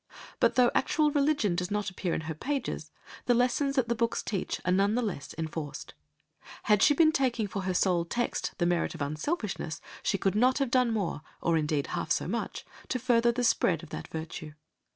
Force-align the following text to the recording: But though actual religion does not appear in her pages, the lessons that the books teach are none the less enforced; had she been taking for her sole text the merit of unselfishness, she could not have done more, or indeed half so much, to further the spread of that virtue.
But 0.39 0.55
though 0.55 0.71
actual 0.73 1.11
religion 1.11 1.55
does 1.55 1.69
not 1.69 1.91
appear 1.91 2.15
in 2.15 2.21
her 2.21 2.33
pages, 2.33 2.89
the 3.27 3.35
lessons 3.35 3.75
that 3.75 3.87
the 3.87 3.93
books 3.93 4.23
teach 4.23 4.59
are 4.65 4.71
none 4.71 4.95
the 4.95 5.03
less 5.03 5.35
enforced; 5.37 5.93
had 6.63 6.81
she 6.81 6.95
been 6.95 7.11
taking 7.11 7.45
for 7.45 7.61
her 7.65 7.73
sole 7.75 8.03
text 8.03 8.53
the 8.57 8.65
merit 8.65 8.95
of 8.95 9.01
unselfishness, 9.03 9.79
she 10.01 10.17
could 10.17 10.33
not 10.33 10.57
have 10.57 10.71
done 10.71 10.91
more, 10.91 11.21
or 11.39 11.55
indeed 11.55 11.85
half 11.93 12.09
so 12.09 12.27
much, 12.27 12.65
to 12.87 12.97
further 12.97 13.31
the 13.31 13.43
spread 13.43 13.83
of 13.83 13.89
that 13.89 14.07
virtue. 14.07 14.53